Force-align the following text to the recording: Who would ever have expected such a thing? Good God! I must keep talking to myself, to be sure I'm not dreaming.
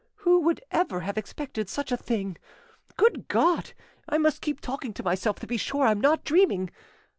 Who 0.25 0.39
would 0.39 0.63
ever 0.71 1.01
have 1.01 1.15
expected 1.15 1.69
such 1.69 1.91
a 1.91 1.95
thing? 1.95 2.37
Good 2.97 3.27
God! 3.27 3.73
I 4.09 4.17
must 4.17 4.41
keep 4.41 4.59
talking 4.59 4.95
to 4.95 5.03
myself, 5.03 5.37
to 5.41 5.45
be 5.45 5.57
sure 5.57 5.85
I'm 5.85 6.01
not 6.01 6.23
dreaming. 6.23 6.71